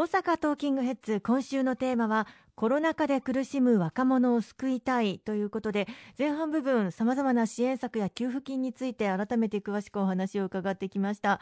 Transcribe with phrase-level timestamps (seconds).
[0.00, 5.86] 大阪トーキングヘッズ今週のテーマはコロナ禍で苦しむ若者を救いたいということで
[6.18, 11.38] 前半部分さまざまな支援策や給付金について改めて詳しくお話を伺ってきました。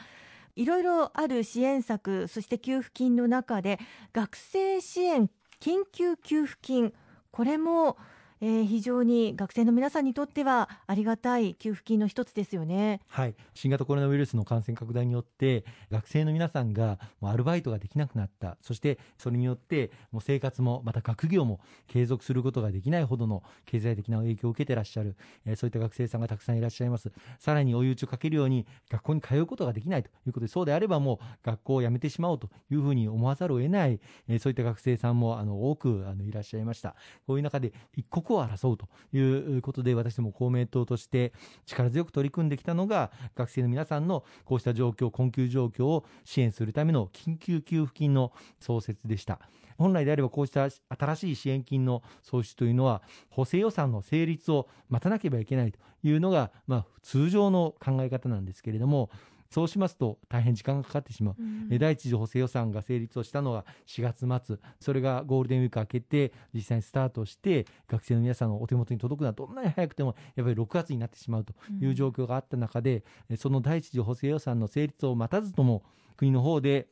[0.56, 3.78] いろいろある支援策そして給付金の中で
[4.12, 5.30] 学生支援
[5.60, 6.92] 緊急給付金
[7.30, 7.96] これも
[8.40, 13.00] えー、非常に学生の皆さんにとってはありがたい給付金の一つですよね。
[13.08, 18.56] はい、新型コロナウイルスの感染拡大によって学生の皆さんがもうアルバイトができなくなった。
[18.62, 27.10] そしてそれによってもう生活もまた学業も継続することができないほどの経済的な影響を受けてらっしゃる、えー、そういった学生さんがたくさんいらっしゃいます。
[27.38, 36.94] さらに追い打ちをかけるように学校に通うことができないということでそうであればもう学校を辞めてしまおうというふうに思わざるを得ない、えー、そういった学生さんもあの多くあのいらっしゃいました。
[37.26, 41.32] こういう中で一刻を争うということで、私ども公明党として
[41.66, 49.40] 力強く取り組んできたのが、学生の皆さんのこうした状況、困窮状況を支援するための緊急給付金の創設でした。
[49.78, 59.08] 本来であればこうした新しい支援金の創出というのは補正予算の成立を待たなければいけないというのが、まあ、通常の考え方なんですけれども
[59.50, 61.42] そうしますと大変時間がかかってしまう、う
[61.74, 64.58] ん、第一次補正予算が成立をしたのが4月末。
[64.80, 75.82] それがゴールデンウィーク明けて実際にスタートして学生の皆さんのお手元に届くのはどんなに早くてもやっぱり6月になってしまうという状況があった中で、うん、その第一次補正予算の成立を待たずとも
[76.16, 76.88] 国の方で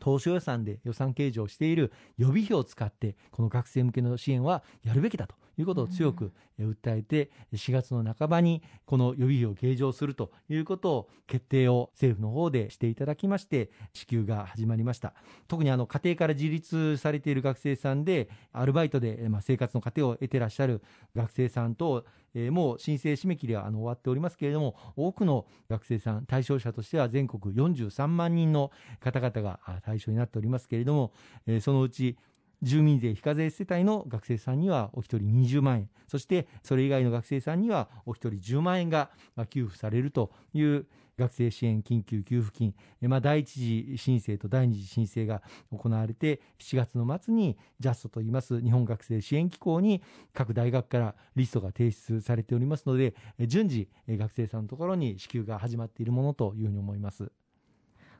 [0.00, 15.14] 当初予算で予算計上している予備費を使ってこの学生向けの支援はやるべきだということを強く訴えて、4月の半ばにこの予備費を計上するということを決定を政府の方でしていただきまして、支給が始まりました。
[15.48, 20.82] 特にあの家庭から自立されている学生さんで、アルバイトでま生活の糧を得てらっしゃる
[21.14, 22.04] 学生さんと、
[22.34, 31.12] えー、もう申請締め切りはあの終わっておりますけれども、多くの学生さん、対象者としては全国43万人の方々が対象になっておりますけれども、
[31.46, 32.16] えー、そのうち
[32.64, 39.10] 住民税非課税世帯の学生さんにはお一人20万円、そしてそれ以外の学生さんにはお一人10万円が
[39.50, 50.02] 給付されるという学生支援緊急給付金、まあ、第一次申請と第二次申請が行われて、7月の末にジャストといいます日本学生支援機構に
[50.32, 53.14] 各大学からリストが提出されておりますので、
[53.46, 57.30] 順次学生さんのところに支給が始まっているものというふうに思います。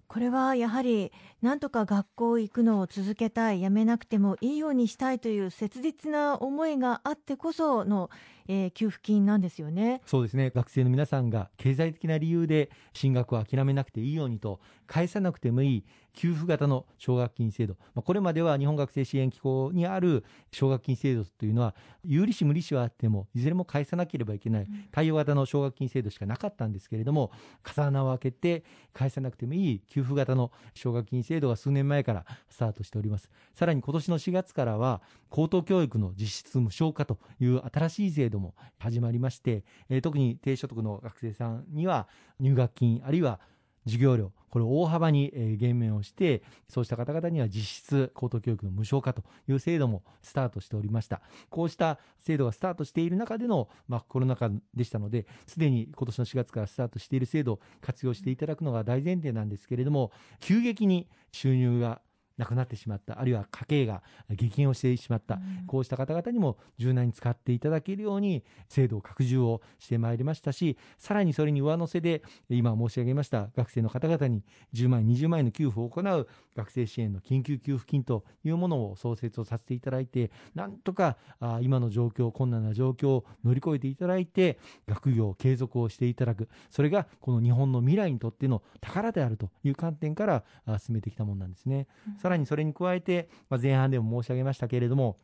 [0.09, 8.11] これはやはりなんとか学校行くのを続けたいやめなくてもいいようにしたいという切実な思いがあってこその
[8.47, 10.03] えー、給付金なんですよね。
[10.07, 10.51] そうですね。
[10.51, 15.85] 学生の皆さんが経済的な理由で進学を諦めなくていいようにと返さなくてもいい
[16.15, 21.75] 給付型の奨学金制度、まあ、これまでは日本学生支援機構にある奨学金制度というのは
[22.05, 33.29] 有利子無利子はあってもいずれも返さなければいけない対応型の奨学金制度しかなかったんですけれども風穴を開けて返さなくてもいい給付型の奨学金制度が数年前からスタートしております。
[33.53, 42.09] さらに今年の4月からは高等教育の実質無償化という新しい制度も始まりまして、えー、特に低所得の学生さんには
[42.39, 43.41] 入学金あるいは
[43.85, 51.23] 授業料これを大幅に減免をしてそうした方々には実質高等教育の無償化という制度もスタートしておりました。
[51.51, 62.01] こうした制度がスタートしている中での、まあ、コロナ禍でしたのですでに今年の4月からスタートしている制度を活用していただくのが大前提なんですけれども急激に収入が
[62.37, 74.43] なくなってしまったあるいは家計が激減をしてしまった、うん、こうした方々にも柔軟に使っていただけるように制度を拡充をしてまいりましたしさらにそれに上乗せで今申し上げました学生の方々に
[74.75, 84.59] 10万円20万円の給付を行う学生支援の緊急給付金というものを創設をさせていただいてなんとかあ今の状況困難な状況を乗り越えていただいて
[84.89, 86.49] 学業を継続をしていただく。
[86.71, 90.45] それがこの日本の未来にとっての宝であるという観点から
[90.79, 91.87] 進めてきたものなんですね。
[92.09, 95.19] うんさらにそれに加えて、まあ、前半でも申し上げましたけれども、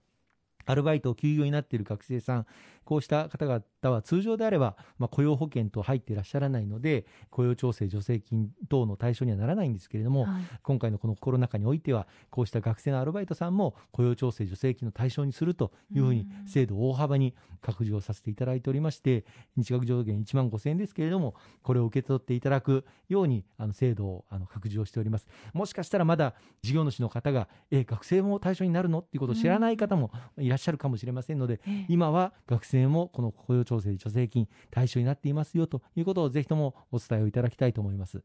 [0.67, 2.47] アルバイト、休業になっている学生さん、
[2.85, 19.25] こうした方々は通常であれば、まあ、雇用保険と入っていらっしゃらないので、雇用調整助成金等の対象にはならないんですけれども、はい、今回のこのコロナ禍においては、こうした学生のアルバイトさんも雇用調整助成金の対象にするというふうに、制度を大幅に拡充をさせていただいておりまして、
[19.57, 25.29] 日額上限1万5000円ですけれども、これを受け取っていただくように、あの制度をあの拡充をしております。
[25.53, 29.01] もしかしたらまだ事業主の方が、え、学生も対象になるの？
[29.01, 38.23] っていうことを知らない方もいらっしゃるかもしれませんので、今は学生もこの雇用調整助成金対象になっていますよということをぜひともお伝えをいただきたいと思います。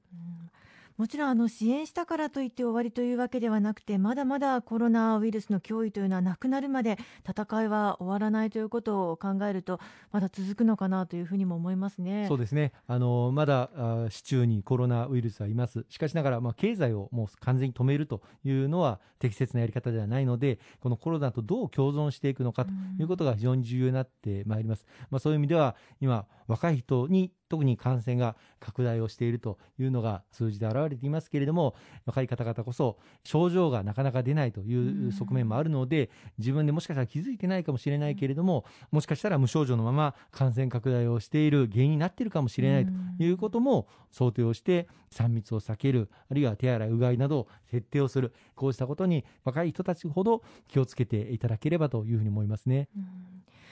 [0.98, 6.98] もちろんあの支援したからといって終わりというわけではなくてまだまだコロナウイルスの脅威というのはなくなるまで
[7.28, 9.82] 戦いは終わらないということを考えると
[10.14, 12.28] まだ続くのかなというふうにも思いますね。
[12.30, 24.86] そうですねあのまだあ市中にコロナウイルスはいますしかしながら、まあ、経済をもう完全に止めるというのは適切なやり方ではないのでこのコロナとどう共存していくのかということが非常に重要になってまいります。
[25.10, 31.76] まあ、そういう意味では今若い人に特に感染が拡大をしているというのが数字で表れていますけれども
[32.06, 42.92] 若い方々こそ症状がなかなか出ないという側面もあるので自分でもしかしたら気づいてないかもしれないけれどももしかしたら無症状のまま感染拡大をしている原因になっているかもしれないと
[43.24, 52.90] いうことも想定をして3密を避けるあるいは手洗いうがいなど徹底をするこうしたことに若い人たちほど気をつけていただければというふうに思いますね。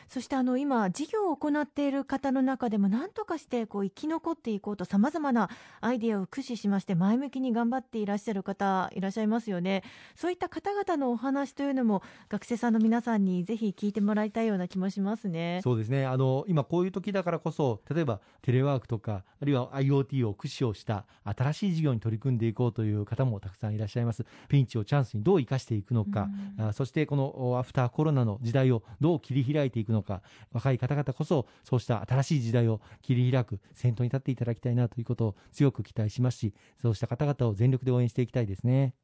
[0.09, 5.49] そしてあの今、事業を行っている方の中でも、なんとかしてこう生き残っていこうと、さまざまな
[5.81, 9.83] アイデアを駆使しまして、前向きに頑張っていらっしゃる方、いらっしゃいますよね。
[10.15, 15.61] そういった方々のお話というのも、学生さんの皆さんにぜひ聞いてもらいたいような気もしますね。
[15.63, 16.05] そうですね。
[16.05, 24.25] あの、今こういう時だからこそ、例えばテレワークとか、あるいは IoT を駆使をした新しい事業に取り組んでいこうという方もたくさんいらっしゃいます。
[24.47, 38.95] ピンチをチャンスにどう生かしていくのか、うん、あそしてこのアフターコロナの時代をどう切り開いていのか、若い方々こそ、そうした新しい時代を切り開く先頭に立っていただきたいなということを強く期待しますし、そうした方々を全力で応援していきたいですね。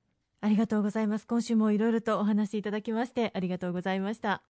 [0.41, 1.27] ありがとうございます。
[1.27, 4.43] 今週もいろいろとお話しいただきまして、ありがとうございました。